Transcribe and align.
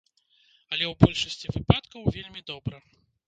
Але 0.71 0.85
ў 0.87 0.93
большасці 1.03 1.53
выпадкаў 1.57 2.09
вельмі 2.17 2.41
добра. 2.51 2.83